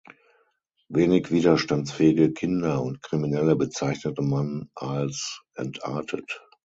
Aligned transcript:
Wenig 0.89 1.29
widerstandsfähige 1.29 2.33
Kinder 2.33 2.81
und 2.81 3.03
Kriminelle 3.03 3.55
bezeichnete 3.55 4.23
man 4.23 4.71
als 4.73 5.43
„entartet“. 5.53 6.41